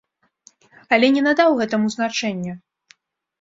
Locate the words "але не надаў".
0.97-1.49